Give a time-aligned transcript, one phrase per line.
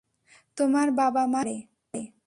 [0.57, 2.01] তোমার বাবা-মা কী করে?